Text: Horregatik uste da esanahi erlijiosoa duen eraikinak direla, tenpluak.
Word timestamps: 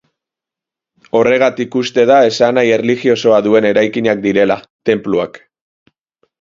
Horregatik 1.19 1.77
uste 1.81 2.07
da 2.13 2.17
esanahi 2.31 2.73
erlijiosoa 2.79 3.45
duen 3.51 3.71
eraikinak 3.75 4.27
direla, 4.27 4.61
tenpluak. 4.93 5.43